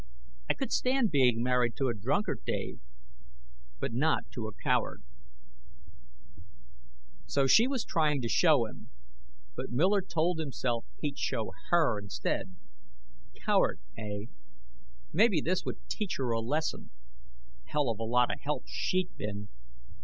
[0.49, 2.79] I could stand being married to a drunkard, Dave,
[3.79, 5.03] but not to a coward..."
[7.27, 8.89] So she was trying to show him.
[9.55, 12.55] But Miller told himself he'd show her instead.
[13.45, 14.21] Coward, eh?
[15.13, 16.89] Maybe this would teach her a lesson!
[17.65, 19.49] Hell of a lot of help she'd been!